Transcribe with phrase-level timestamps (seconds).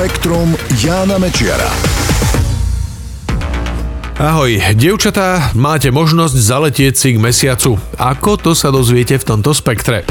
[0.00, 1.68] Spektrum Jána Mečiara.
[4.16, 7.76] Ahoj, dievčatá, máte možnosť zaletieť si k mesiacu.
[8.00, 10.08] Ako to sa dozviete v tomto spektre?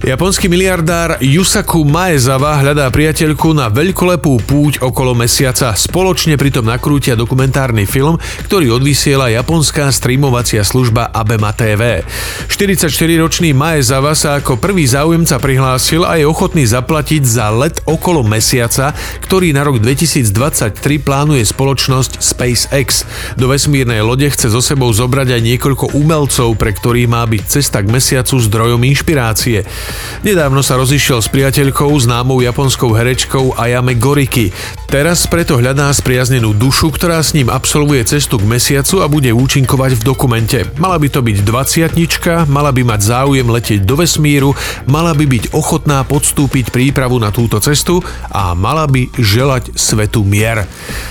[0.00, 5.76] Japonský miliardár Yusaku Maezawa hľadá priateľku na veľkolepú púť okolo mesiaca.
[5.76, 8.16] Spoločne pritom nakrútia dokumentárny film,
[8.48, 12.00] ktorý odvysiela japonská streamovacia služba Abema TV.
[12.48, 18.96] 44-ročný Maezawa sa ako prvý záujemca prihlásil a je ochotný zaplatiť za let okolo mesiaca,
[19.20, 23.04] ktorý na rok 2023 plánuje spoločnosť SpaceX.
[23.36, 27.84] Do vesmírnej lode chce so sebou zobrať aj niekoľko umelcov, pre ktorých má byť cesta
[27.84, 29.68] k mesiacu zdrojom inšpirácie.
[30.20, 34.52] Nedávno sa rozišiel s priateľkou, známou japonskou herečkou Ayame Goriki.
[34.90, 39.96] Teraz preto hľadá spriaznenú dušu, ktorá s ním absolvuje cestu k mesiacu a bude účinkovať
[39.96, 40.58] v dokumente.
[40.82, 44.50] Mala by to byť 20 mala by mať záujem letieť do vesmíru,
[44.90, 50.66] mala by byť ochotná podstúpiť prípravu na túto cestu a mala by želať svetu mier.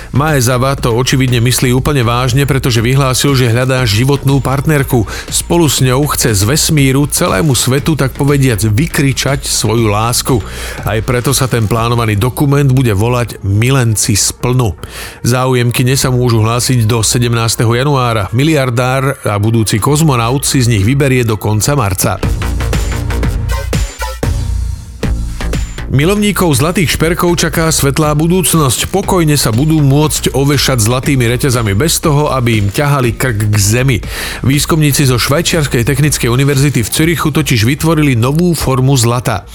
[0.09, 5.05] Maezava to očividne myslí úplne vážne, pretože vyhlásil, že hľadá životnú partnerku.
[5.29, 10.39] Spolu s ňou chce z vesmíru celému svetu tak povediac vykričať svoju lásku.
[10.87, 14.77] Aj preto sa ten plánovaný dokument bude volať Milenci splnu.
[15.25, 17.27] Záujemky sa môžu hlásiť do 17.
[17.65, 18.31] januára.
[18.31, 22.38] Miliardár a budúci kozmonaut si z nich vyberie do konca marca.
[25.89, 28.93] Milovníkov zlatých šperkov čaká svetlá budúcnosť.
[28.93, 33.97] Pokojne sa budú môcť ovešať zlatými reťazami bez toho, aby im ťahali krk k zemi.
[34.45, 39.49] Výskumníci zo Švajčiarskej technickej univerzity v Cirichu totiž vytvorili novú formu zlata.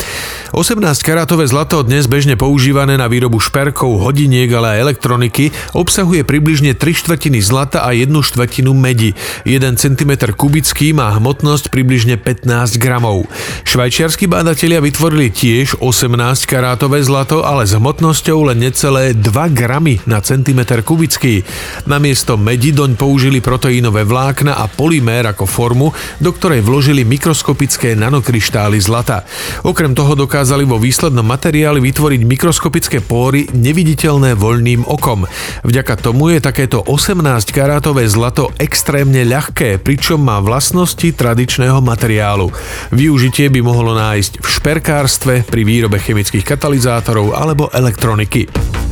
[0.51, 6.99] 18-karátové zlato dnes bežne používané na výrobu šperkov, hodiniek, ale aj elektroniky obsahuje približne 3
[6.99, 9.15] štvrtiny zlata a 1 štvrtinu medi.
[9.47, 13.31] 1 cm kubický má hmotnosť približne 15 gramov.
[13.63, 20.25] Švajčiarskí bádatelia vytvorili tiež 18 karátové zlato, ale s hmotnosťou len necelé 2 gramy na
[20.25, 21.45] centimetr kubický.
[21.85, 25.93] Namiesto medi doň použili proteínové vlákna a polymér ako formu,
[26.25, 29.29] do ktorej vložili mikroskopické nanokryštály zlata.
[29.69, 35.29] Okrem toho dokázali vo výslednom materiáli vytvoriť mikroskopické póry neviditeľné voľným okom.
[35.61, 37.21] Vďaka tomu je takéto 18
[37.53, 42.49] karátové zlato extrémne ľahké, pričom má vlastnosti tradičného materiálu.
[42.97, 46.14] Využitie by mohlo nájsť v šperkárstve, pri výrobe chemických
[46.47, 48.84] katalizátorov alebo elektroniky.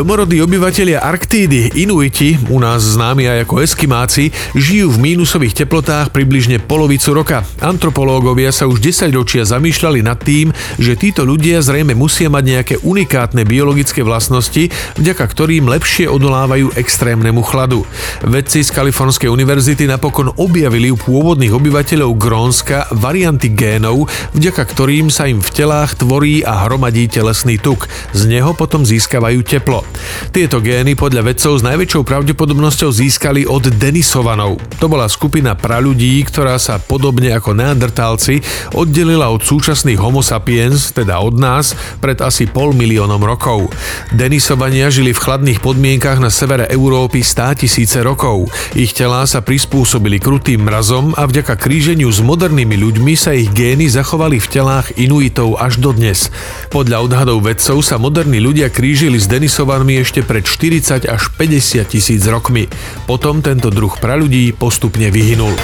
[0.00, 6.56] Domorodí obyvatelia Arktídy, Inuiti, u nás známi aj ako Eskimáci, žijú v mínusových teplotách približne
[6.56, 7.44] polovicu roka.
[7.60, 12.74] Antropológovia sa už 10 ročia zamýšľali nad tým, že títo ľudia zrejme musia mať nejaké
[12.80, 17.84] unikátne biologické vlastnosti, vďaka ktorým lepšie odolávajú extrémnemu chladu.
[18.24, 25.28] Vedci z Kalifornskej univerzity napokon objavili u pôvodných obyvateľov Grónska varianty génov, vďaka ktorým sa
[25.28, 27.84] im v telách tvorí a hromadí telesný tuk.
[28.16, 29.89] Z neho potom získavajú teplo.
[30.30, 34.60] Tieto gény podľa vedcov s najväčšou pravdepodobnosťou získali od Denisovanov.
[34.78, 38.38] To bola skupina praľudí, ktorá sa podobne ako neandertálci
[38.76, 43.72] oddelila od súčasných homo sapiens, teda od nás, pred asi pol miliónom rokov.
[44.12, 48.52] Denisovania žili v chladných podmienkach na severe Európy stá tisíce rokov.
[48.76, 53.88] Ich telá sa prispôsobili krutým mrazom a vďaka kríženiu s modernými ľuďmi sa ich gény
[53.88, 56.28] zachovali v telách Inuitov až dodnes.
[56.68, 61.86] Podľa odhadov vedcov sa moderní ľudia krížili s Denisovaním Slovanmi ešte pred 40 až 50
[61.86, 62.66] tisíc rokmi.
[63.06, 65.54] Potom tento druh praľudí postupne vyhynul.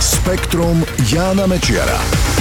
[0.00, 0.80] Spektrum
[1.12, 2.31] Jána Mečiara.